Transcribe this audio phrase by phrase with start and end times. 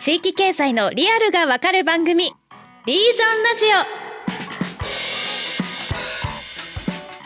[0.00, 2.32] 地域経済のリアルがわかる番組
[2.86, 3.66] リージョンラジ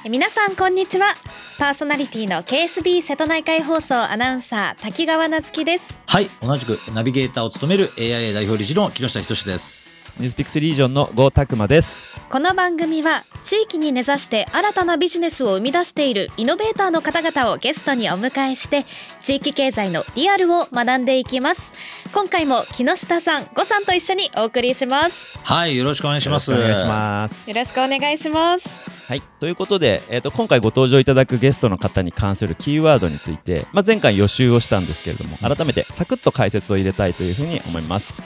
[0.05, 0.11] オ。
[0.11, 1.15] 皆さんこんにちは。
[1.57, 5.97] パーソナリティの KSB 瀬戸内海放送アナウンサー滝川夏樹です。
[6.07, 9.87] はい同じくナビゲーターを務める AIA 代表理事の木下仁です。
[10.19, 12.21] ニュースピックスリージョンの郷拓馬です。
[12.29, 18.87] この番組は地域に根ざして新たなビジネスを生み出しているイノベーターの方々をゲストにお迎えして
[19.21, 21.75] 地域経済のリアルを学んでいきます。
[22.15, 25.39] 今回も木下さんごさんと一緒にお送りします。
[25.43, 26.51] はいよろしくお願いします。
[26.51, 27.51] お願いします。
[27.51, 28.69] よろしくお願いします。
[29.07, 38.17] はいということで、えーと、今回ご登場いただくゲストの方に関するキーワードについて、まあ、前回予習をしたんですけれども改めてサクッと解説を入れたいというふうに思います。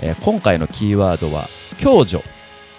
[0.00, 1.48] えー、今回のキーワードは
[1.80, 2.24] 共助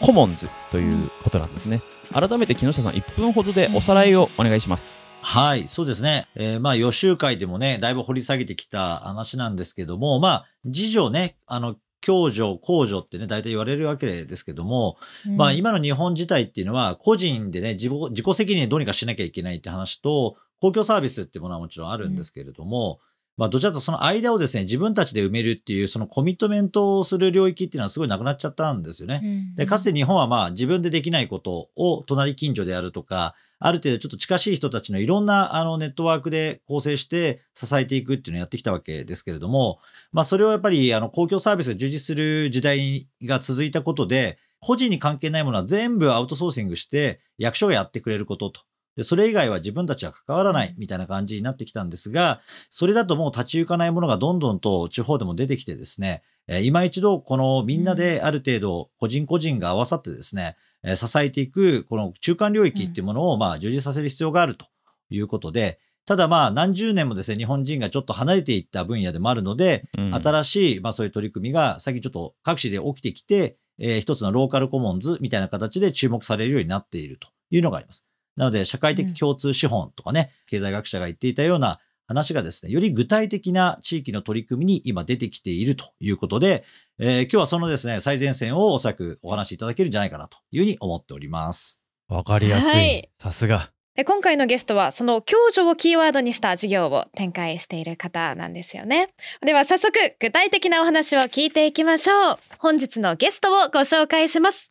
[0.02, 1.82] コモンズということなんですね。
[2.14, 6.28] 改めて木下さん1分ほどでおさらいをお願いします、はい、そうですね。
[6.36, 23.00] えー、まあ、予習会でもね、だいぶ掘り下げてきた話なんですけども、まあ、自助ね、あの、共助、公助ってね、大体言われるわけですけども、うん、まあ、今の日本自体っていうのは、個人でね自己、自己責任でどうにかしなきゃいけないって話と、公共サービスっていうものはもちろんあるんですけれども、
[23.38, 29.22] まあ、どちらかとその間をですね、自分たちで埋めるっていう、そのコミットメントをする領域っていうのはすごいなくなっちゃったんですよね。
[29.24, 39.80] うん、でかつて日本はまあ自分でできないことを隣近所でやるとか、ある程度ちょっと近しい人たちのいろんなあのネットワークで構成して支えていくっていうのをやってきたわけですけれども、
[40.12, 48.62] まあそれをやっぱりあの公共サービスが充実する時代が続いたことで、個人に関係ないものは全部アウトソーシングして役所がやってくれることと。
[48.98, 64.66] で、それ以外は自分たちは関わらないみたいな感じになってきたんですが、それだともう立ち行かないものがどんどんと地方でも出てきてですね、え今一度このみんなである程度個人個人が合わさってですね、え支えていくこの中間領域っていうものをまあ充実させる必要があると
[65.12, 78.07] いうことで、ただまあ何十年もですね、日本人がちょっと離れていった分野でもあるので、うん、新しいまあそういう取り組みが最近ちょっと各地で起きてきて、えー、一つのローカルコモンズみたいな形で注目されるようになっているというのがあります。
[78.38, 86.64] なので、社会的共通資本とかね、経済学者が言っていたような話がですね、より具体的な地域の取り組みに今出てきているということで、
[87.00, 91.82] えー、今日はそのですね、最前線をおそらくお話しいただけるんじゃないかなというふうに思っております。
[92.08, 92.72] わかりやすい。
[92.72, 93.72] はい、さすが。
[94.06, 99.10] 今回のゲストはその共助をキーワードにした事業を展開している方なんですよね。
[99.44, 102.38] では早速具体的なお話を聞いていきましょう。
[102.60, 104.70] 本日のゲストをご紹介します。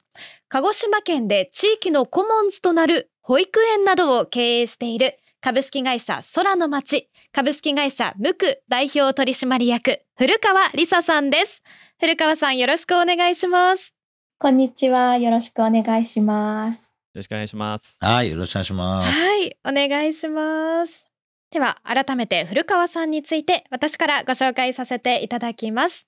[0.48, 11.64] 鹿児島県で地域のコモンズとなる保育園などを経営している株式会社空の町株式会社無垢代表取締役古川理沙さんです。
[11.98, 13.92] 古川さんよろしくお願いします。
[14.38, 15.18] こんにちは。
[15.18, 16.92] よろしくお願いします。
[17.14, 17.98] よろしくお願いします。
[18.00, 19.20] はい、よろしくお願いします。
[19.20, 21.04] はい、お願いします。
[21.50, 26.06] では改めて古川さんについて私からご紹介させていただきます。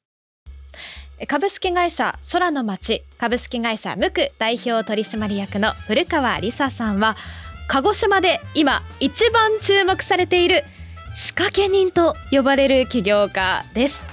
[1.26, 7.16] 株式会社空の町株式会社無垢代表取締役の古川梨沙さんは
[7.66, 10.62] 鹿児島で今一番注目されている
[11.14, 14.06] 仕掛け人と呼ばれる起業家です。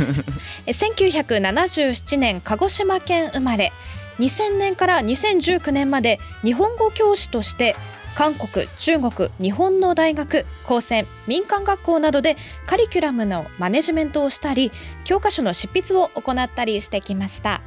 [0.66, 3.72] 1977年鹿児島県生まれ。
[4.18, 7.74] 2000年から2019年まで日本語教師として
[8.16, 14.72] 韓国中国日本の大学高専民間学校などでカリキュラムのマネジメントをしたり
[15.04, 17.62] 教科書の執筆を行ったりしてきました。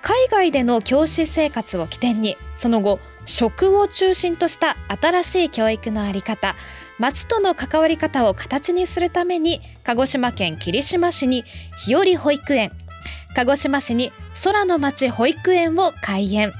[0.00, 6.56] 海外での教師生活を起点にその後食を中心とした新しい教育の在り方
[6.98, 11.44] 町との関わり方を形にするために鹿児島県霧島市に
[11.76, 12.70] 日和保育園
[13.34, 14.12] 鹿児島市に
[14.44, 16.52] 空の町保育園を開園。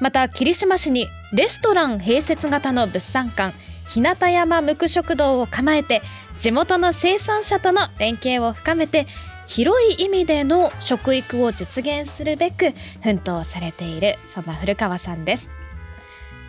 [0.00, 3.56] また霧島市にレストラン併設型の物産館
[3.88, 6.00] 日向山無垢食堂を構えて
[6.38, 9.08] 地元の生産者との連携を深めて
[9.48, 12.70] 広い意味での食育を実現するべく
[13.02, 15.50] 奮闘されているそんな古川さんです。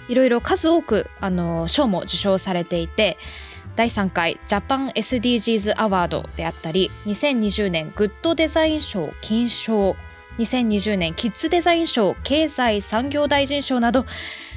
[0.07, 3.17] いろいろ数多くあの賞も受賞されていて
[3.75, 9.95] 第3回ジャパン SDGs アワードであったり2020年グッドデザイン賞金賞
[10.37, 14.05] 2020年キッズデザイン賞経済産業大臣賞など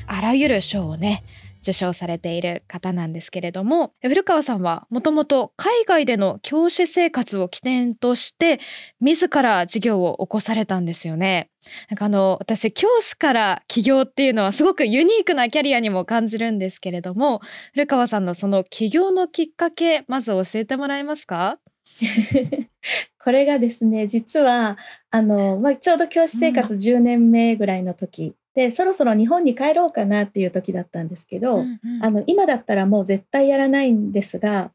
[0.09, 1.23] あらゆる賞をね
[1.63, 8.61] 受賞されている方なんですけれども古川さんはもともと海外での教師生活を起点として
[9.01, 11.51] 自ら事業を起こされたんですよね。
[11.91, 17.43] なんかあの私教師から起業っていうのはすごくユニークなキャリアにも感じるんですけれども
[17.75, 21.59] 古川さんのその起業のきっかけまず教えてもらえますか？
[23.23, 24.79] これがですね実は
[25.11, 34.73] あの、まあ、ちょうど教師生活10年目ぐらいの時、うん、でそろそろ日本に帰ろうかなっていう時だったんですけど、うんうん、あの今だったらもう絶対やらないんですが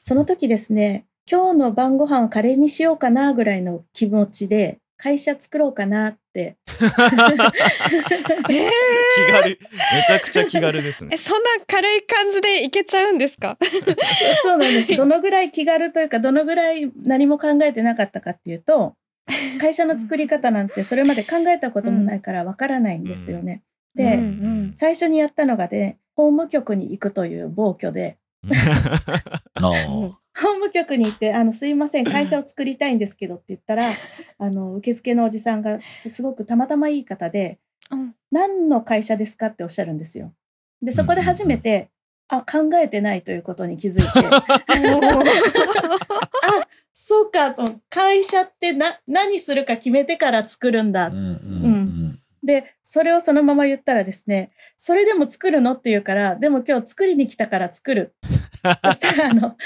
[0.00, 6.40] その時ですね今日の晩ご飯をカレーにしようかなぐらいの気持ちで会社作ろうかなって。
[6.40, 6.56] え
[8.46, 9.58] 気軽。
[9.58, 11.10] めちゃくちゃ気軽ですね。
[11.12, 13.58] えそんな軽い感じでいけちゃうんですか？
[14.44, 14.94] そうなんです。
[14.96, 18.94] どのぐらい気軽というかどのぐらい何も考えてなかったかっていうと
[19.60, 23.62] 会社の作り方なんてそれまで考えたこともないからわからないんですよね。
[23.94, 24.24] で、うんう
[24.70, 24.72] ん。
[24.74, 28.18] 最初にやったのがね法務局に行くという暴挙で。
[30.36, 33.90] 法務局に行って「あのすいません会社を作りたいんですけど」って言ったら
[34.38, 35.78] あの受付のおじさんが
[36.08, 37.60] すごくたまたまいい方で
[37.90, 40.34] うん「何の会社ですか?」っておっしゃるんですよ。
[40.82, 41.88] でそこで初めて、
[42.28, 44.08] あ考えてないということに気づいて。
[44.26, 44.34] あ
[46.96, 51.08] そうかと会社ってな何するか決めてから作るんだ。
[51.08, 55.72] うんうんうんでそれをそのまま言ったらですねそれでも作るの？
[55.72, 58.14] って言うからでも今日作りに来たから作る。
[58.84, 59.56] そしたらあの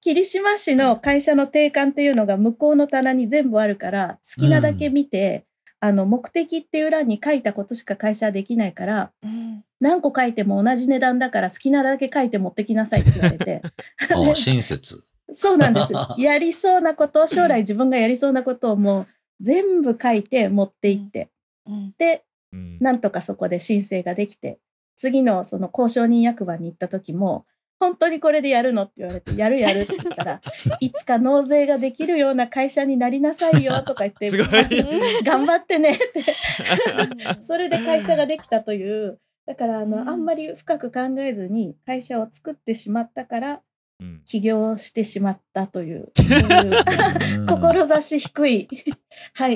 [0.00, 5.46] 霧島市の会社の定款っていうのが向こうの棚に全部あるから好きなだけ見て、
[5.80, 9.64] あの目的っていう欄に書いたことしか会社はできないからうん。
[9.80, 13.62] 何個書いても同じ値段だから好きなだけ書いて持ってきなさいって言われて。
[14.14, 15.02] ああ親切。
[15.30, 15.92] そうなんです。
[16.18, 19.06] やりそうなことを将来自分がやりそうなことをもう
[19.40, 21.30] 全部書いて持っていって。
[21.66, 21.94] うん。
[21.98, 22.78] でうん。
[22.80, 24.58] なんとかそこで申請ができて
[24.96, 27.44] 次のその交渉人役場に行った時も
[27.78, 30.40] 本当にこれでやるのって言われてやるやるって言ったら
[30.80, 34.48] いつか納税ができるような会社になりなさいよとか言ってすごい。
[35.24, 37.42] 頑張ってねって。
[37.42, 39.20] それで会社ができたという。
[39.44, 40.08] だからあの、うん。
[40.08, 43.60] あんまり深く考えずに会社を作ってしまったからうん
[44.26, 48.02] 起業してしまったという そうん。
[48.02, 48.68] 志低い。
[49.34, 49.54] はい。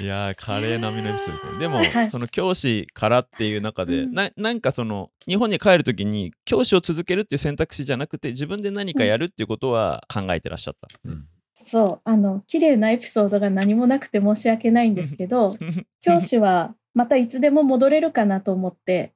[0.00, 1.58] いやーカレー並みのエピソードですね。
[1.58, 2.10] でも、はい。
[2.10, 4.12] その教師からっていう中で、うん。
[4.12, 11.26] ななんかその日本に帰るときに教師を続けるっていう選択肢じゃなくて自分で何かやるっていうことは考えてらっしゃった、うん。
[11.54, 12.00] そう。
[12.04, 15.56] あの綺麗なエピソードが何もなくて申し訳ないんですけど
[16.02, 19.12] 教師はまたいつでも戻れるかなと思って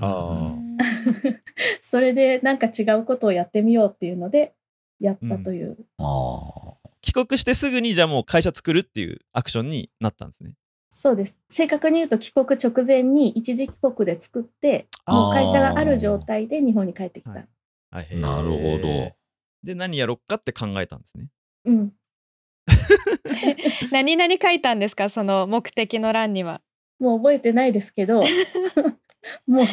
[0.00, 0.54] あ
[1.80, 4.54] それでなんか違うことをやってみようっていうので
[5.00, 6.88] やったという、ああ。
[7.00, 10.54] 帰国してすぐにじゃあもう会社作るっていうアクションになったんですね。
[10.90, 11.38] そうです。
[11.48, 17.30] 正確に言うと帰国直前に一時帰国で作ってもう会社がある状態で日本に帰ってきた、
[17.90, 18.16] はい。
[18.16, 19.12] なるほど。
[19.62, 21.28] で何やろっかって考えたんですね？
[21.66, 21.92] うん。
[23.92, 25.08] 何々書いたんですか？
[25.08, 26.62] その目的の欄には。
[26.98, 28.22] もう覚えてないですけど
[29.46, 29.66] もう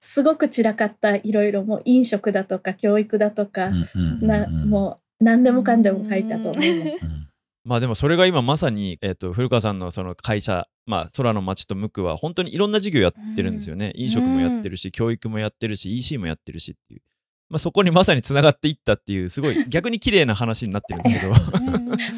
[0.00, 6.98] すごく散らかったいろいろもう飲食だとか教育だとか、うんうんうんなもう何でもかんでも書いたと思います。
[7.02, 7.28] うん
[7.68, 13.92] まあでもそれが今まさに、えっと古川さんのその会社、まあ、空の街とムクは本当にいろんな事業やってるんですよね。
[13.94, 17.02] 飲食もやってるし、教育もやってるし、EC もやってるしっていう。
[17.50, 21.34] まあ、そこにまさにつながっていったっていう、すごい 逆に綺麗な話になってるんですけど。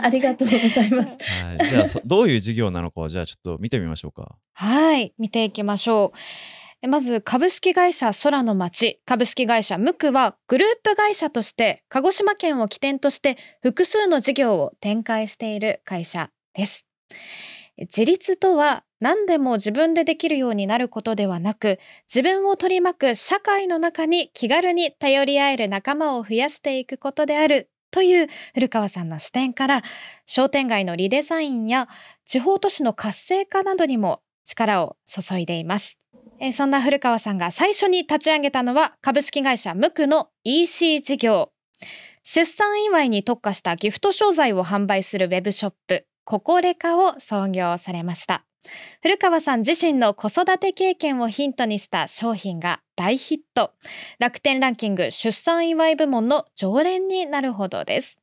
[0.05, 1.19] ありがとうございます。
[1.45, 4.37] はい、じゃあそどういう事業なのかをじゃあちょっと見てみましょうか。
[4.53, 6.19] はい、見ていきましょう。
[6.89, 16.87] まず株式会社空の町株式会社ムクはグループ会社として鹿児島県を起点として複数の事業を展開している会社です。
[17.77, 21.79] 自立とは何でも自分でできるようになることではなく
[22.09, 29.83] 自分を取り巻く社会の中に気軽に頼り合える仲間を増やしていくことであるという古川さんの視点から
[30.27, 31.89] 商店街のリデザインや
[32.25, 36.00] 地方都市の活性化などにも力を注いでいます。
[36.43, 41.53] えそんな古川さんが最初に立ち上げたのは株式会社ムクの EC 事業。
[42.23, 48.47] 出産祝いに特化したギフト商材を販売するウェブショップココレカを創業されました。
[49.03, 53.73] 古川さん自身の子育て経験をヒントにした商品が大ヒット。
[54.19, 58.19] 楽天ランキング出産祝い部門の常連になるほどです。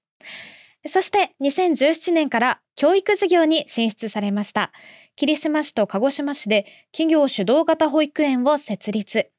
[0.87, 4.71] そして2017年から教育事業に進出されました。
[5.17, 9.31] 霧島市と鹿児島市で企業主導型保育園を設立。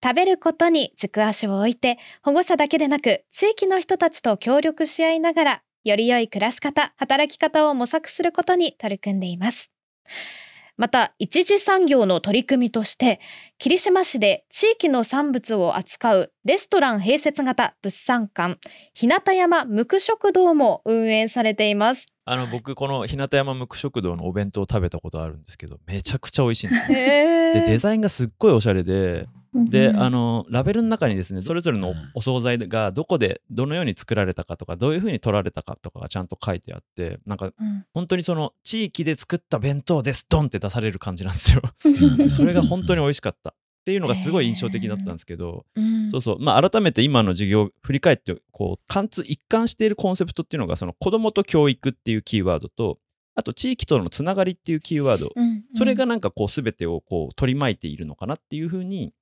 [0.00, 9.72] 食べることに軸足を置いて、保護者だけでなく地域の人たちと協力し合いながら、より良い暮らし方、働き方を模索することに取り組んでいます。
[10.76, 13.20] また、一次産業の取り組みとして、
[13.58, 18.58] 霧島市で地域の産物を扱うレストラン併設型物産館、
[18.92, 22.08] 日向山無垢食堂も運営されています。
[22.26, 26.98] あの僕この日向山無垢食堂のお弁当を食べたことあるんですけどめちゃくちゃ美味しいんですよ。
[26.98, 32.10] へでデザインがすっごいおしゃれでで、うんあのラベルの中にですねそれぞれのうん。
[32.14, 37.84] お惣菜がどこでどのように作られたかとかどういうふうに取られたかとかがちゃんと書いてあってなんかうん。
[37.94, 41.62] 本当にその地域で作った弁当ですドンって出される感じなんですよ。
[41.84, 43.50] う んそれが本当に美味しかった。
[43.50, 46.10] っていうのがすごい印象的だったんですけど、うん。
[46.10, 52.98] そうそう、まあ、改めて今の授業を振り返ってこう貫通一貫しているコンセプトっていうのがその子どもと教育っていうキーワードと
[53.34, 55.64] あと地域とのつながりっていうキーワードうん。
[55.74, 59.12] それがなんかこう全てをこう取り巻いているのかなっていうふうに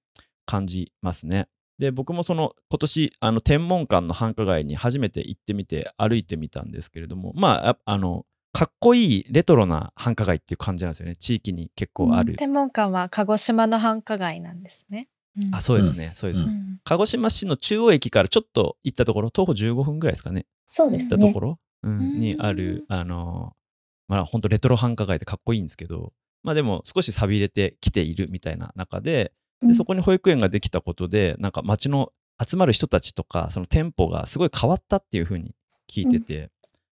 [0.46, 1.48] 感じますね。
[1.78, 11.16] で僕もその今年あの天文館の繁華街に初めて行ってみて歩いてみたんですけれどもまあああのかっこいいレトロな繁華街っていう感じなんですよね。
[11.16, 15.08] 地域に結構ある、天文館は鹿児島の繁華街なんですね。
[15.40, 15.54] うん。
[15.54, 16.78] あそうですね、そうです、うん。
[16.84, 20.40] 鹿児島市の中央駅からちょっと行ったところ徒歩15分ぐらいですかね。
[20.40, 21.10] 行っそうですね。
[21.10, 22.20] たところ、うんうん。
[22.20, 23.54] にあるあの
[24.06, 32.12] まあ本当レトロ繁華街でかっこいいんですけどまあでも少し寂れてきているみたいな中でうんでそこに保育園ができたことでなんか街の
[32.44, 35.54] 集まる人たちとかその店舗がすごい変わったっていうふうに
[35.90, 36.50] 聞いてて、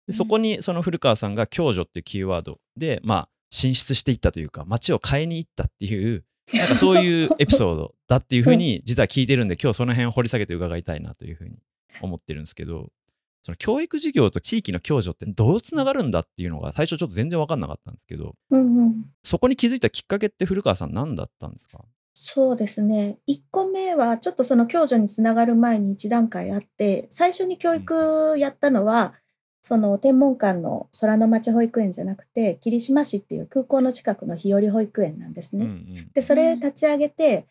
[0.07, 11.59] でそこにその古川さんが共助っていうキーワードでまあ進出していったというか街を変えに行ったっていう なんかそういうエピソードだっていうふうに実は聞いてるんで今日その辺を掘り下げて伺いたいなというふうに
[12.01, 12.91] 思ってるんですけど
[13.43, 19.05] その教育事業と地域の共助ってどうつながるんだっていうのが最初ちょっと全然分かんなかったんですけどうんうん。
[19.23, 21.85] そこに気づいたきっかけって古川さん何だったんですか？
[22.19, 23.19] そうですね。
[23.29, 29.13] 1個目はちょっとその共助につながる前に1段階あって、最初に教育やったのは、
[29.61, 35.67] その天文館の空の町保育園じゃなくて、霧島市っていう空港の近くの日和保育園なんですね。
[35.67, 37.45] うんうんで、それ立ち上げて、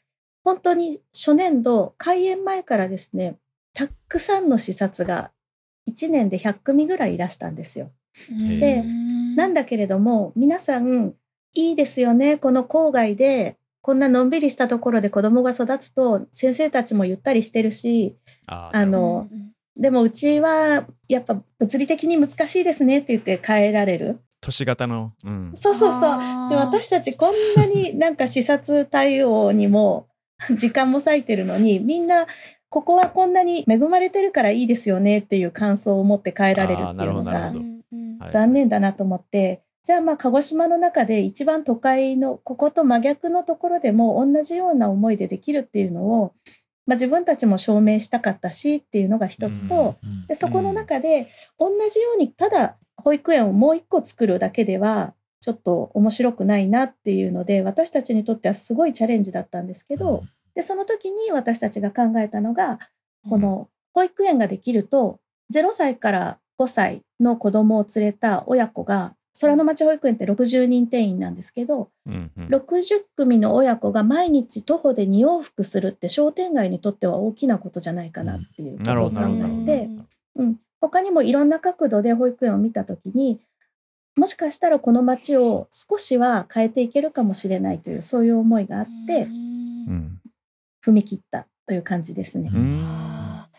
[0.43, 3.38] 本当に初年度、開園前からですね、
[3.75, 5.31] たくさんの視察が
[5.88, 7.91] 1年で100組ぐらいいらしたんですよ。
[8.31, 8.81] で
[9.36, 11.13] なんだけれども、皆さん、
[11.53, 12.38] いいですよね。
[12.38, 19.27] この郊外で、こんなのんびりしたところで子供が育つと、先生たちもゆったりしてるし、ああの
[19.80, 24.22] でもうちはやっぱ物理的に難しいですねって言って帰られる。
[24.42, 26.50] 都市型の、うん、そうそうそう。
[26.50, 30.08] で、私たちこんなになんか視察対応にも
[30.58, 32.25] 時間も割いてるのに、みんな、
[32.70, 37.54] ここはこんなに恵まれてるからいいですよねっていう感想を持って帰られるっていうのが
[38.32, 46.34] 残念だなと思って、じゃあまあ鹿児島の中で一番都会のここと真逆のところでも同じような思いでできるっていうのを、
[46.88, 51.27] まあ、自分たちも証明したかったしっていうのが一つと、うんでそこの中で
[51.60, 60.24] 同じようにただ保育園をもう一個作るだけではちょっと面白くないなっていうので私たちにとってはすごいチャレンジだったんですけど、
[60.56, 62.80] でその時に私たちが考えたのが
[63.30, 65.20] この保育園ができると
[65.54, 72.48] 0歳から5歳の子供を連れた親子が空の町保育園って60人定員なんですけどうんうん。
[72.48, 79.89] 60組の親子が毎日徒歩で2往復するって商店街にとっては大きなことじゃないかなっていうことを考えて、
[80.36, 83.42] うん、他にもいろんな角度で保育園を見た時に
[84.15, 90.20] もしかしたらこの町を少しは変えていけるかもしれないというそういう思いがあってうん。
[90.86, 92.51] 踏み切ったという感じですね。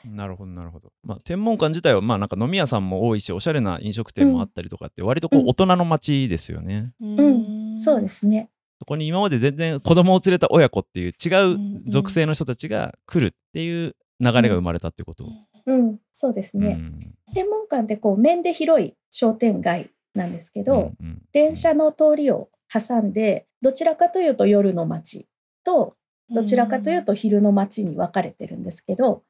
[0.06, 8.50] なるほどなるほど、まあ、天文館自体はまあなんか飲み屋さんも多いしおしゃれな飲食店もあったりとかって割とこううん大人の街ですよね、うん、そうですね。
[8.78, 11.82] そこに今まで全然子供を連れた親子っていう違んううん。
[11.88, 15.26] 属性の人たちが来るっていう流れが生まれたってこと、
[15.66, 16.74] うん、そうですね。
[16.74, 17.14] ん。
[17.34, 21.22] 天文館ってこう面で広い商店街なんですけど、うんうん。
[21.32, 25.26] 電車の通りを挟んでどちらかというと夜の街
[25.64, 25.94] と
[26.30, 29.22] どちらかというと昼の街に分かれてるんですけど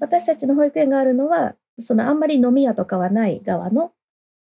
[0.00, 3.92] 私たちの保育園があるのはそのあんまり飲み屋とかはない側の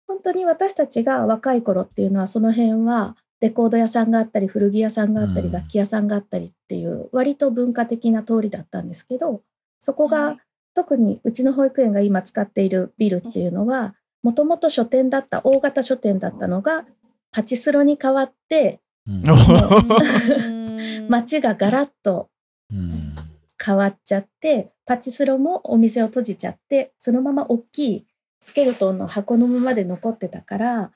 [0.06, 9.42] 本当に私たちが若い頃っていうのはその辺はレコード屋さんがあったり古着屋さんがあったりうん楽器屋さんがあったりっていう割と文化的な通りだったんですけど
[9.78, 10.36] そこはがい。
[10.74, 16.84] 特にうちの保育園が今使っているビルっていうのはもともと書店だった大型書店だったのが
[17.32, 19.22] パチスロに変わってうん。
[21.08, 22.28] 街がガラッと
[22.72, 23.14] うん。
[23.62, 28.06] 変わっちゃってパチスロもお店を閉じちゃってそのまま大きい
[28.40, 30.90] スケルトンの箱のままで残ってたから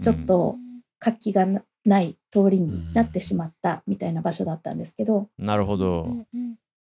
[0.00, 0.54] ちょっと
[1.00, 6.06] 活気がなない通りになってしまったみたいな場所だったんですけど、なるほど、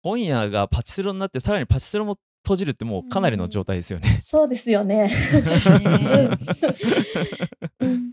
[0.03, 5.09] 本屋がパチスロになってさらにパチスロも閉じるってもうかなりの状態ですよね、そうですよね。
[7.79, 8.11] うん。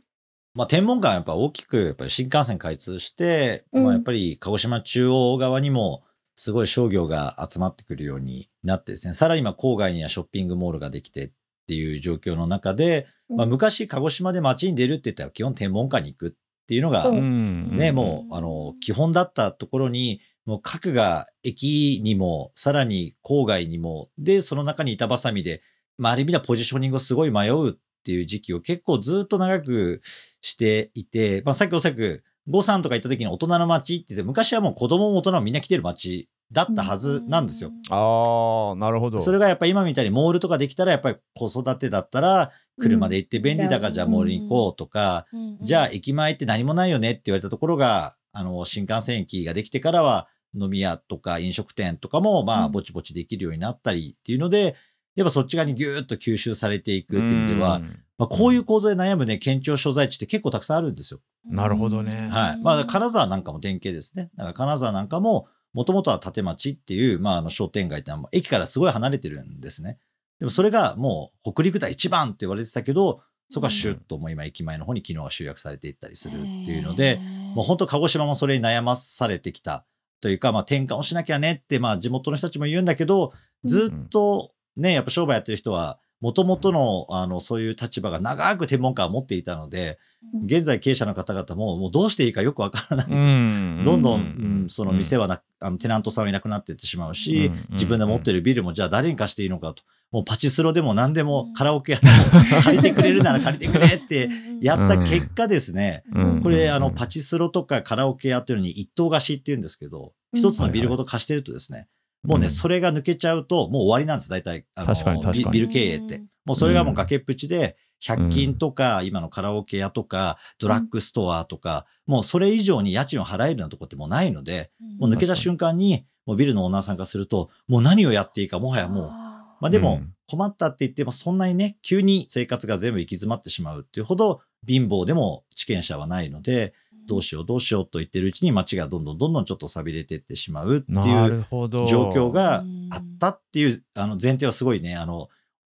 [0.54, 3.84] まあ、天文館はやっぱ大きくやっぱり新幹線開通して、うん。
[3.84, 6.04] まあ、やっぱり鹿児島中央側にも
[6.40, 9.12] すごい商業が集まってくるようになってですね。
[9.12, 11.32] さらにまあ郊外にはショッピングモールができてっ
[11.68, 16.32] ていう状況の中で、まあ、うん昔鹿児島で街に出るって言ったら基本天文館に行くっ
[16.66, 25.60] ていうのがね、もう、あの、基本だったところに、もう核が駅にも、さらに郊外にも、で、その中に板挟みで、
[25.98, 30.00] まあ、ある意味ではポジショニングをすごい迷うっていう時期を結構ずっと長く
[30.40, 37.70] していて、まあ、さっきおそらく呉さんとか行った時に大人の街って言って、昔はもう子供も大人もみんな来てる街だったはずなんですよ。
[37.90, 39.18] ああなるほど。
[39.18, 45.26] それがやっぱり今みたいにモールとかできたらやっぱり子育てだったら車で行って便利だからじゃあモールに行こうとか、
[45.62, 52.72] じゃあ駅前って何もないよねって言われたところが、あの、新幹線駅ができてからは飲み屋とか飲食店とかもまあうん。
[52.72, 54.74] ぼちぼちできるようになったりっていうので、
[55.16, 61.20] やっぱそっち側にギューッと吸収されていくっていう意味では、うんまあ、こういう構造で悩むね、県庁所在地って結構たくさんあるんですよ。
[61.46, 62.60] なるほどねはい。
[62.60, 64.30] まあ、金沢なんかも典型ですね。
[64.36, 69.98] だから金沢なんかも、もともとは立町っていう、まあ、あの商店街ってのは駅からすごい離れてるんですね。
[70.38, 77.18] でもそれがもう北陸だ一番って言われてたけど、そこはシュッともう今駅前の方に機能が集約されていったりするっていうので、
[77.54, 79.86] もう本当鹿児島もそれに悩まされてきた
[80.20, 83.32] というか、まあ転換をしなきゃねって、まあ地元の人たちも言うんだけど、
[83.64, 89.98] ずっとね、やっぱ商売やってる人は、もともとの、あの、そういう立場が長く天文家を持っていたので、
[90.44, 93.06] 現在経営者の方々も、もうどうしていいかよくわからない。
[93.10, 93.82] うん。
[93.84, 94.26] どんどん、うう
[94.66, 94.66] ん。
[94.68, 99.82] その店はな、あのテナントさんはいなくなっていってしまうし、うん自分で持ってるビルもじゃあ誰に貸していいのかと。
[100.10, 102.12] もうパチスロでも何でもカラオケ屋でも
[102.64, 104.28] 借りてくれるなら借りてくれって
[104.60, 106.40] やった結果ですね、うん。
[106.42, 106.74] これ、うん。
[106.74, 110.38] あの、パチスロとかカラオケやってるのに一棟貸しって言うんですけど、うん。
[110.38, 111.88] 一つのビルごと貸してるとですね、
[112.22, 112.50] もうね、うん。
[112.50, 114.66] それが抜けちゃうと、もう終わりなんです、大体。
[114.74, 115.52] あの確かに確かに。
[115.52, 116.22] ビビル経営って。
[116.44, 130.14] もうそれがもう崖っぷちで、100均とか、今のカラオケ屋とか、ドラッグストアとか、もうそれ以上に家賃を払えるようなとこってもうないので、もう抜けた瞬間に、もうビルのオーナーさんからすると、もう何をやっていいか、もはやもう、まあでもうん。
[130.26, 136.72] 困ったって言ってもそんなにね、急に生活が全部行き詰まってしまうっていうほど貧乏でも地権者はないので、
[137.06, 145.28] どうしようどうしようと言ってるうちに街がどんどんどんどんちょっと錆びれていってしまうってないう状況がうんあったっていうあの前提はすごいね、あの、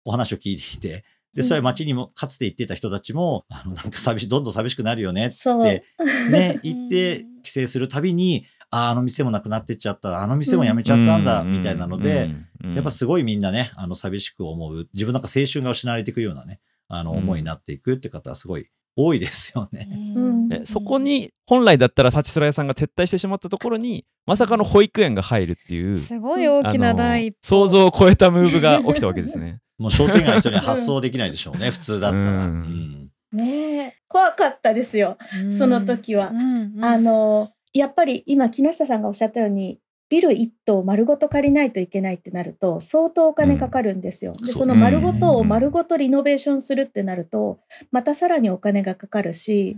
[0.03, 5.63] お話を聞いていて、で、それは街にもかつて行ってた人たちも、あの、なんか寂しい、どんどん寂しくなるよねってそう。
[5.63, 5.84] ね、
[6.63, 12.29] 行って帰省するたびに、ああ、あの店もなくなってっちゃった、あの店も辞めちゃったんだ、みたいなので、、
[12.74, 17.17] やっぱすごいみんなね、あの、寂しく思う、自分なんか青春が失われていくようなね、あの、うん。
[17.20, 19.90] 思いになっていくって方はすごい多いですよね。
[20.16, 29.60] うんえそこに本来だったらパチスロ屋さんが撤退してしまったところにまさかの保育園が入るっていうすごい大きな第一想像を超えたムーブが 起きたわけですね。
[29.77, 32.24] もう商店街の人には発想できないでしょうね、 普通だったら。
[32.24, 33.12] ううんん。
[33.34, 35.18] ねえ怖かったですよ。
[35.58, 44.33] その時はうんうんあのやっぱり今木下さんがおっしゃったようにビル一棟丸ごと借りないといけないってなると相当お金かかるんですよ。
[44.33, 45.00] でそうのそですね。
[45.00, 47.59] 丸ごとを丸ごとリノベーションするってなると
[47.91, 49.77] またさらにお金がかかるし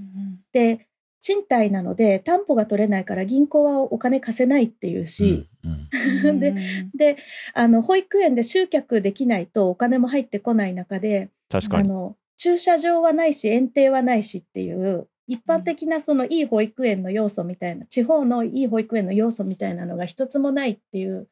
[0.51, 0.87] で
[1.21, 6.39] 賃貸なので担保が取れないから銀行はお金貸せないっていうし、うんうん。
[6.39, 6.55] で
[6.93, 7.17] で
[7.53, 11.89] あの保育園で集客できないとお金も入ってこない中で確かに。
[11.89, 21.27] あの駐車場はないし園庭はないしっていう一般的なそのいい保育園の要素みたいな地方のいい保育園の要素みたいなのが一つもないっていう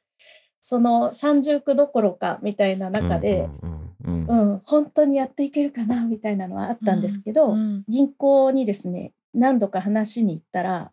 [0.60, 4.62] その三重苦どころかみたいな中で、うんうんうんうん。
[4.65, 10.91] 本当にやっていけるかなみたいなのはあったんですけど、うん銀行にですね何度か話しに行ったら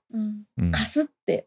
[0.73, 1.47] 貸すって。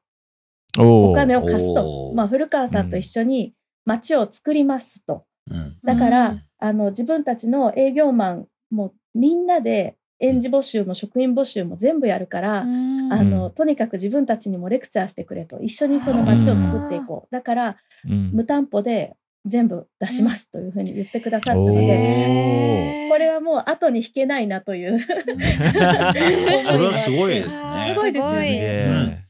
[0.78, 2.16] お金を貸すおと、ー。
[2.16, 3.54] まあ、古川さんと一緒に
[3.86, 5.26] 町を作りますと。
[5.50, 5.78] うん。
[5.84, 6.44] だから、うん。
[6.58, 13.14] あの自分たちの営業マンもみんなで園児募集も職員募集も全部やるから、うん。
[13.14, 18.32] あのとにかく自分たちにもレクチャーしてくれと一緒にその町を作っていこう、だからうん。
[18.34, 24.98] 無担保で全部出しますというふうに言ってくださったので、これはもう後に引けないなという。
[25.00, 27.94] それはすごいですね。
[27.94, 29.28] すごいですよね。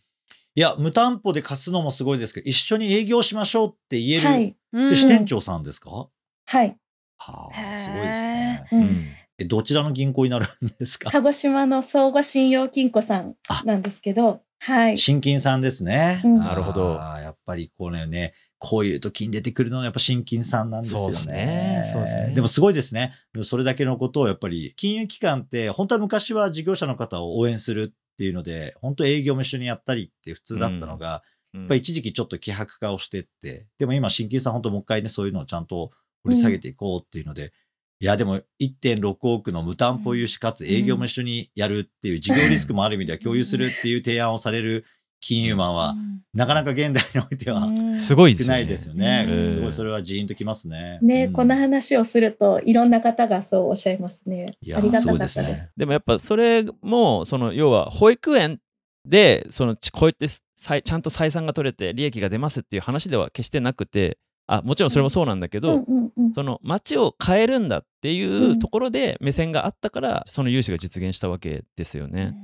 [0.55, 0.60] い。
[0.62, 6.08] や、無担保で貸すのもすごいですけど、一緒に営業しましょうって言える、支店長さんですか、は
[6.47, 6.77] はい、
[7.17, 8.67] あへーすごいですね。
[8.71, 9.08] ううん
[9.43, 11.12] どちらの銀行になるんですか？
[11.12, 16.21] 鹿児島の相互信用金庫さんなんですけど、はい、新金さんですね。
[16.24, 16.39] うん。
[16.39, 16.93] なるほど。
[16.93, 21.04] やっぱりこれね、こういう時に出てくるのはやっぱ新金さんなんですよね。
[21.06, 21.89] そうですね。
[21.91, 22.34] そうですね。
[22.34, 23.13] でもすごいですね。
[23.43, 35.91] それだけのことをやっぱり金融機関って本当は昔は事業者の方を応援するっていうので、本当営業も一緒にやったりって普通だったのが、やっぱり一時期ちょっと希薄化をしてって、でも今新金さん本当もう一回ね、そういうのをちゃんと
[36.24, 37.52] 掘り下げていこうっていうので、
[37.99, 44.86] いやでも1.6億の無担保融資かつ営業も一緒にやるっていう事業リスクもある意味では共有するっていう提案をされる
[45.21, 45.95] 金融マンは、
[46.36, 49.25] なかなか現代においてはすごいですよね少ないですよね。
[49.27, 50.99] うんすごいそれはジーンときますね。
[51.01, 54.55] ね、うんこの話をするといろんな方がそうおっしゃいますね。
[54.62, 55.39] いやありがたかったです。
[55.39, 55.71] ね。
[55.75, 58.60] でもやっぱそれもその要は保育園
[59.03, 72.36] でそのちこうやってさいちゃんと採算が取れて利益が出ますっていう話では決してなくてあもちろんそれもそうなんだけど、うんうんうんその街を変えるんだっていううんところで目線があったからその融資が実現したわけですよね。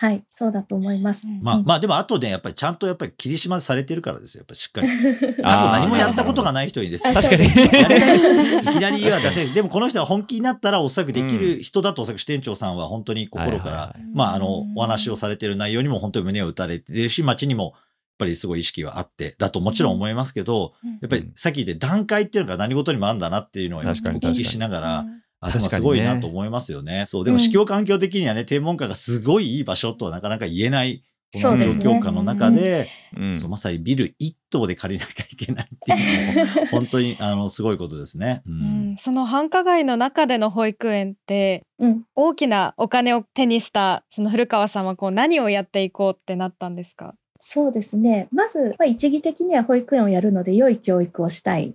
[0.00, 1.26] はい、そうだと思います。
[1.42, 4.42] まあ、うんまあでもあとね、やっぱりちゃんとやっぱり霧島されてるからですよ。
[4.42, 4.88] やっぱりしっかり。
[5.42, 7.14] 多分あー何もやったことがない人にですね。
[7.14, 7.44] 確かに。
[7.44, 9.54] いいきなりは出せない。
[9.54, 17.74] でもこの人は本気になったらおそらくできる人だとおそらく支店長さんは本当に心から、まああの、お話をされてる内容にも本当に胸を打たれてるし、街にも
[18.18, 25.06] ぱりすごい意識はあって、だともちろん思いますけど、やっぱりさっき言って段階っていうのが何事にもあるんだなっていうのをお確かに聞きしながら、
[25.40, 27.04] あ、でもすごいなと思いますよね。
[27.06, 33.36] そう、でも市況環境的にはね、天文館がすごいいい場所とはなかなか言えない、この状況下の中で、うん。
[33.36, 38.40] そうまさにビル一棟で借りなきゃいけないっていうのも、本当にあのすごいことですね。
[38.46, 47.14] ううんん、その繁華街の中での保育園ってうん、大きなお金を手にしたその古川さんはこう何をやっていこうってなったんですか？
[47.40, 48.28] そうですね。
[48.32, 51.74] まず、まあ、一義的には保育園をやるので良い教育をしたい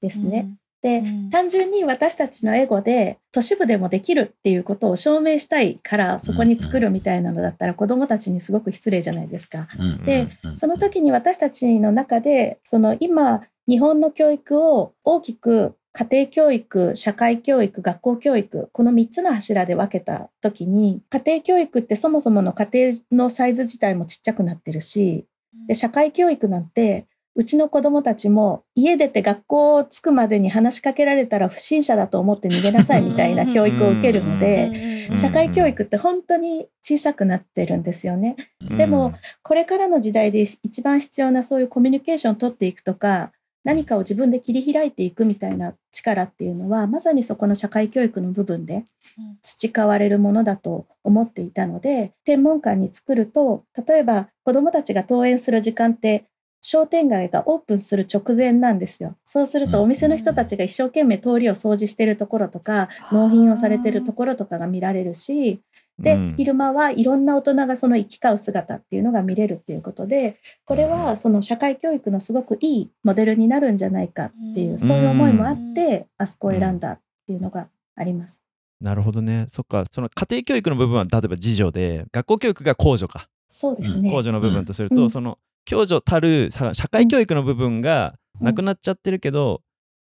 [0.00, 0.50] ですね。
[0.82, 9.68] で、うん単純に私たちのエゴで都市部でもできるっていうことを証明したいからそこに作るみたいなのだったら子どもたちにすごく失礼じゃないですか。
[9.78, 25.26] うんでその時に私たちの中でその今日本の教育を大きく家庭教育社会教育学校教育この3つの柱で分けた時に家庭教育ってそもそもの家庭のサイズ自体もちっちゃくなってるし
[25.66, 35.16] で社会教育なんてうちの子どもたちも家出て学校着くまでに話しかけられたら不審者だと思って逃げなさいみたいな教育を受けるのでうん。
[35.16, 38.36] 社会教育って本当に小さくなってるんですよね。
[38.68, 38.76] うん。
[38.76, 43.32] でもこれからの時代で一番必要なそういうコミュニケーションを取っていくとか
[43.64, 48.84] 何かを自分で切り開いていくみたいな力っていうのはまさにそこの社会教育の部分で
[49.42, 56.24] 培われるものだと思っていたので天文館に作ると例えば子どもたちが登園する時間って
[56.62, 59.16] 商店街がオープンする直前なんですよ。
[59.24, 65.60] そうするとお店の人たちが一生懸命通りを掃除してるところとか納品をされてるところとかが見られるし
[66.00, 78.42] で、うん昼間はいろんな大人がその行き交う姿っていうのが見れるっていうことでこれはその社会教育のすごくいいモデルになるんじゃないかっていう、うんそういう思いもあって、あそこを選んだっていうのがあります。
[78.80, 79.46] なるほどね。
[79.48, 83.28] そっか、その家庭教育の部分は例えば次女で、学校教育が公助か。
[83.46, 84.10] そうですね。
[84.10, 89.60] 公助の部分とすると、うんその共助たるさ社会教育の部分がなくなっちゃってるけど、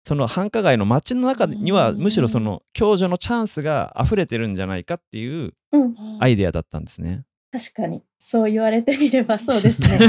[0.09, 7.27] その繁華街の街の中にはうんむしろその共助のチャンスが溢れてるんじゃないかっていううん、アイデアだったんですね。
[7.53, 9.99] 確かにそう言われてみればそうですね。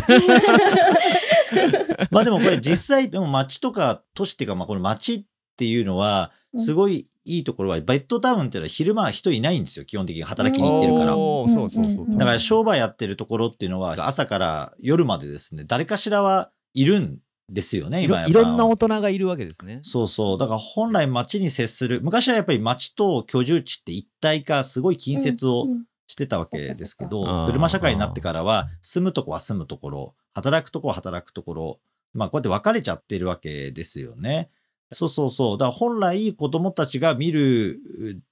[2.12, 5.26] まあでもこれ実際、でも街とか都市っていうか、まあこの街っ
[5.58, 11.18] ていうのは、うんすごいいいところは、ベッドタウンっていうのは昼間は人いないんですよ、基本的に働きに行ってるから。
[11.18, 11.94] おーそうそうそう。
[12.06, 17.18] うんだから商売やってるところっていうのは、朝から夜までですね、誰かしらはいるん
[17.50, 19.80] ですよね、い今いろんな大人がいるわけですね。
[19.82, 20.38] そうそう。
[20.38, 31.80] だから本来街に接する、昔はやっぱり街と居住地って一体化、すごい近接をうんしてたわけですけそっど、か車社会になってからは、住むとこは住むところ、働くとこは働くところ、
[32.14, 34.50] まあこうやって分かれちゃってるわけですよね。
[34.92, 35.58] そうそうそう。
[35.60, 37.80] だから本来子供たちが見る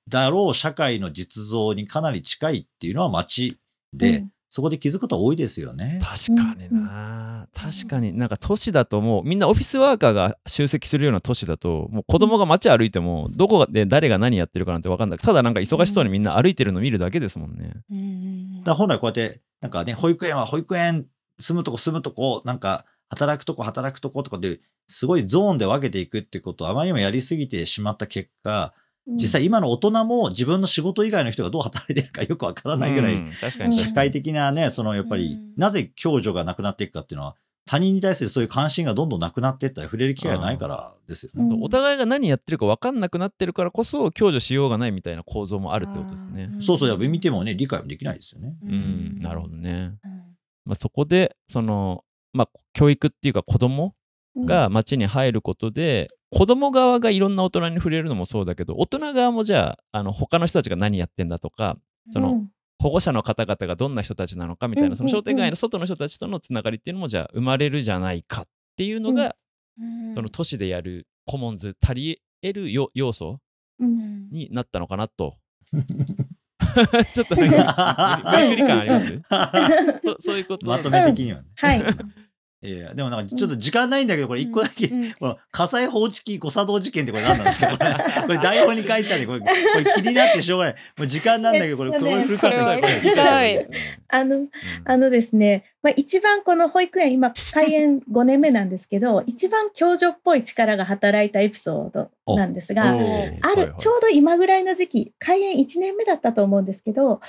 [0.08, 3.60] だろう社会の実像にかなり近いっていうのは街
[3.93, 6.00] で、うんそこで気づくことは多いですよね。
[6.02, 17.72] 確かにな、確かになんか都市だともうみんなオフィスワーカーが集積するような都市だともう子供が街歩いてもどこで誰が何やってるかなんて分かんないただなんか忙しそうにみんな歩いてるの見るだけですもんね。
[17.93, 21.06] うんだから本来こうやって、なんかね、保育園は保育園、
[21.38, 28.74] 住むとこ住むとこ、なんか働くとこ働くとことかで、すごいゾーンで分けていくってことをあまりにもやりすぎてしまった結果、
[29.08, 33.24] 実際今の大人も自分の仕事以外の人がどう働いてるかよくわからないぐらい、
[33.72, 37.36] 社会的なね、そのやっぱりうん、なぜ共助がなくなっていくかっていうのは、
[37.67, 41.43] 他人に対するそういう関心がどんどんなくなっていったら触れる機会がないからですよね。
[41.43, 41.50] うん。
[41.50, 46.50] にお互いが何やってるか分かんなくなってるからこそ共助しようがないみたいな構造もあるってことですね。
[46.62, 48.56] そうそう、やっぱ見てもね、理解もできないですよね。
[48.63, 49.93] うん、なるほどね。
[50.04, 50.12] うん。
[50.65, 53.96] まあ、そこでその、まあ、教育っていうか子供
[54.38, 61.78] が街に入ることで、子供側がいろんな大人に触れるのもそうだけど大人側もじゃああの他の人たちが何やってんだとか
[62.12, 68.46] その、うん保護者の方々がどんな人たちなのかみたいな、うんその商店街の外の人たちとのつながりっていうのもじゃあ生まれるじゃないかっ
[68.78, 69.36] ていうのが、
[69.82, 70.13] うん。
[70.13, 73.40] その都市でやるコモンズ足り得るよ要素
[73.80, 74.30] うん。
[74.30, 75.38] になったのかなと。
[77.13, 79.22] ちょっとなんか無理無理感あります？
[80.06, 81.48] そそういうことまとめ的にはね。
[81.56, 81.84] はい。
[82.63, 85.13] いやでもなんかちょっと時間ないんだけど、これ一個だけ、うん。
[85.13, 87.93] この火災報知器誤作動事件ってこれ何なんですかこれ。
[88.26, 90.76] これ台本に書いてあるこれこれ気になってしょうがない。
[90.98, 93.67] もう時間なんだけど、これ、これえっとね古川さんにこれ聞きたい。
[94.10, 94.48] あの、
[94.86, 102.93] あのですね、まあ、一番この保育園、今、開園5年目なんですけど、一番共助っぽい力が働いたエピソードなんですが、あ
[103.56, 107.22] る、ちょうど今ぐらいの時期、開園1年目だったと思うんですけど、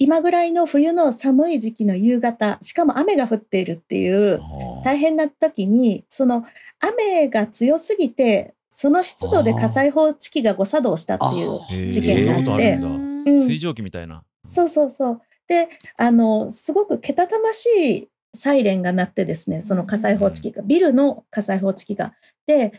[0.00, 4.40] 今ぐらいの冬の寒い時期の夕方、しかも雨が降っているっていう
[4.82, 6.46] 大変な時に、その
[6.80, 14.24] 雨が強すぎて、その湿度で火災報知器が誤作動したっていう事件があって、うん水蒸気みたいな。
[14.42, 15.20] そうそうそう。
[15.46, 22.14] で、あの、すごくけたたましいサイレンが鳴ってですね、その火災報知器が、ビルの火災報知器が。
[22.46, 22.72] で、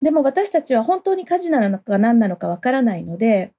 [0.00, 3.52] でも私たちは本当に火事なのか何なのかわからないので、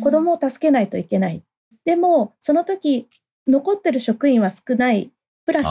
[0.00, 1.42] 子供を助けないといけない。
[1.84, 3.08] でも、その時、
[3.46, 5.10] 残ってる職員は少ない。
[5.46, 5.66] プラス、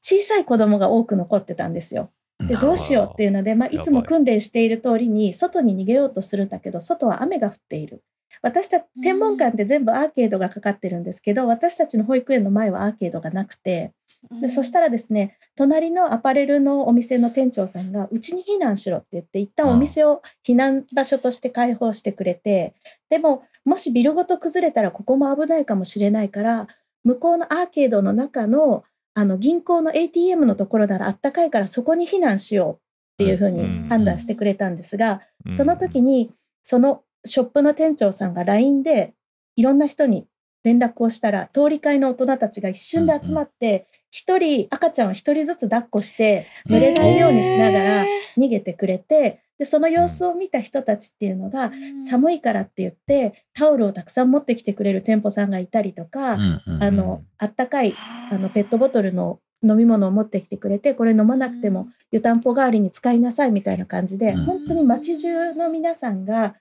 [0.00, 2.10] 小さい子供が多く残ってたんですよ。
[2.48, 8.02] で、どうしようっていうので、まあ、いつも訓練している通りに、外に逃げようとするんだけど、外は雨が降っている。
[8.42, 13.92] 私たち、天文館って全部アーケードがかかってるんですけど、私たちの保育園の前はアーケードがなくて、
[14.40, 22.74] でそしたらですね、隣のアパレルのお店の店長さんが、うちに避難しろって言って、一旦お店を避難場所として開放してくれて、
[23.08, 26.68] でも、もしビルごと崩れたらここも危ないかもしれないから、
[27.04, 32.80] 向こうのアーケードの中のあの銀行の ATM のところならあったかいからそこに避難しよ
[33.18, 39.14] うっていうふうに判断してくれたんですが、その時にそのショップの店長さんが LINE で
[39.56, 40.26] いろんな人に
[40.66, 48.04] 連絡をしたら、通り会の大人たちが一瞬で集まって、一人、赤ちゃんを一人ずつ抱っこして、濡れないようにしながら
[48.36, 51.72] 逃げてくれて、で、その様子を見た人たちっていうのが、
[52.08, 56.36] 寒いからって言って、タオルをたくさん持ってきてくれる店舗さんがいたりとか、
[56.80, 57.94] あの、あったかい、
[58.30, 58.38] あ。
[58.38, 66.54] の、ペットボトルの飲み物を持ってきてくれて、これ飲まなくても湯たんぽ代わりに使いなさいみたいな感じで、本当に街中の皆さんが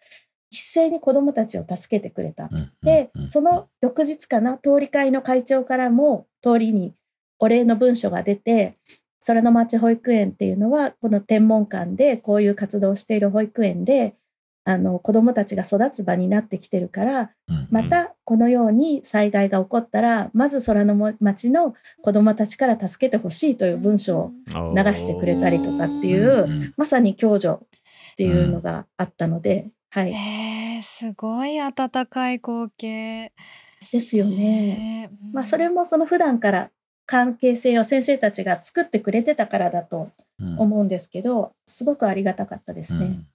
[0.49, 2.49] 一斉に子どもたちを助けてくれた。
[2.81, 6.95] で、その翌日かな、通り会の会長からも通りに
[7.39, 8.77] お礼の文書が出て、
[9.25, 14.15] 空の町保育園っていうのは、この天文館でこういう活動をしている保育園で、
[14.67, 17.31] あの子どもたちが育つ場になってきてるから、
[17.69, 24.31] またこのように災害が起こったらまず空の町の子どもたちから助けてほしいという文章を
[24.75, 30.11] 流してくれたりとかっていう、まさに共助っていうのがあったので、はい。
[30.11, 33.33] えー、すごい温かい光景。
[33.91, 35.11] ですよね。
[35.31, 36.71] まあそれもその普段から
[37.05, 40.09] 関係性を先生たちが作ってくれてたからだと
[40.57, 43.05] 思うんですけど、うん、すごくありがたかったですね。
[43.05, 43.27] うん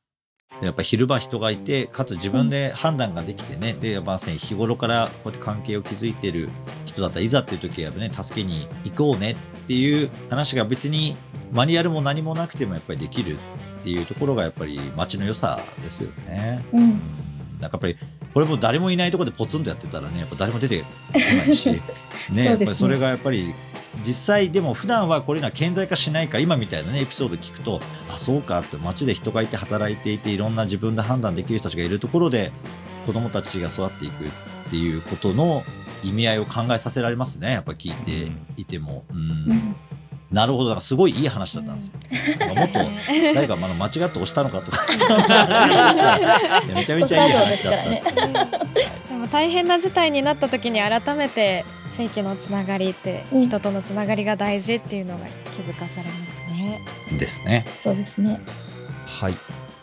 [0.63, 6.51] やっぱ昼間人がいてかつ自分で判断ができてね、うん、でやっぱ日頃からこうやって関係を築いてる
[6.85, 9.37] 人だったらいざっていう時はね助けに行こうねっ
[9.69, 11.17] ていう話が別に
[11.53, 13.37] マニュアルも何もなくてもやっぱりできる
[13.81, 16.63] っていうところがやっぱり街の良さですよね。
[16.73, 17.01] うん、
[17.61, 17.97] なんかやっぱり
[18.33, 21.83] これも誰もいないところでポツンとやってたらねやっぱ誰も出てこないし ね
[22.31, 22.45] ね。
[22.45, 23.55] やっぱりそれがやっぱり
[24.07, 32.53] 実際でも普段はこれが顕在化しないか今みたいなねエピソード聞くとあそうかって街で人がいて働いていていろんな自分で判断できる人たちがいるところで
[33.07, 34.29] 子どもたちが育っていくっ
[34.71, 35.65] ていうことの
[36.05, 39.05] 意味合いを考えさせられますねやっぱ聞いていても。
[39.13, 39.19] うん、
[39.53, 39.77] うん
[40.33, 41.95] なるほど、すごいいい話だったんですよ。
[42.55, 42.79] もっと
[43.35, 44.87] 誰か間違って押したのかとか、
[46.73, 47.91] めちゃめちゃいい話だった。
[47.91, 48.03] ね、
[49.09, 56.81] でも大変な事態になった時に改めて地域のつながりって、人とのつながりが大事っていうのが気づかされますね。
[57.19, 57.67] ですね。
[57.77, 58.41] そうですね。
[59.07, 59.37] はい。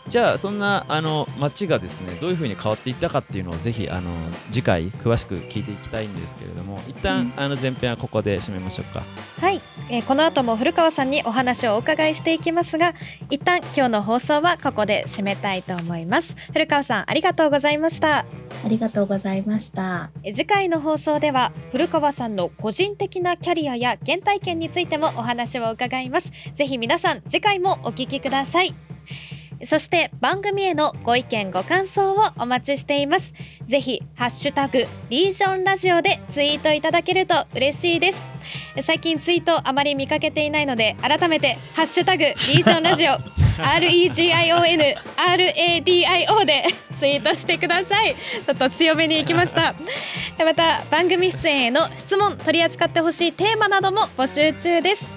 [0.10, 4.12] じゃあそんなあの街がですねどういうふうに変わっていったかっていうのをぜひあの
[4.50, 9.04] 次回詳しく聞いていきたいんですけれども一旦、うん、あの前編はここで締めましょうか。
[9.40, 12.94] はい、えー、この後も古川さんにお話をお伺いしていきますが
[13.30, 16.36] 一旦今日の放送はここで締めたいと思います。
[16.54, 18.26] 古川さんありがとうございました。
[18.66, 20.10] ありがとうございました。
[20.24, 26.32] 次回の放送では古川さんの個人的なキャリアや原体験についてもお話を伺います。
[26.56, 28.74] ぜひ皆さん次回もお聞きください
[29.66, 33.34] そして番組へのご意見ご感想をお待ちしています。
[33.66, 38.26] ぜひハッシュタグリージョンラジオでツイートいただけると嬉しいです。
[38.82, 43.18] 最近ツイートあまり見かけていないので改めてハッシュタグリージョンラジオ。
[43.58, 46.64] REGION RADIO で
[46.96, 48.16] ツイートしてください。
[48.16, 49.74] ちょっと強めにいきました。
[50.38, 55.12] また番組出演への質問取り扱ってほしいテーマなども募集中です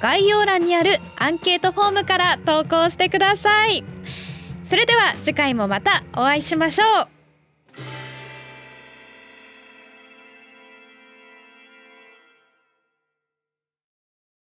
[0.00, 3.84] 概要欄にあるアンケートフォームから投稿してください。
[4.64, 7.15] それでは次回もまたお会いしましょう。